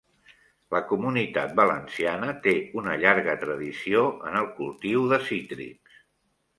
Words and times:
La 0.75 0.79
Comunitat 0.91 1.53
Valenciana 1.59 2.33
té 2.47 2.55
una 2.83 2.97
llarga 3.05 3.39
tradició 3.47 4.05
en 4.33 4.43
el 4.43 4.53
cultiu 4.61 5.09
de 5.15 5.25
cítrics 5.33 6.05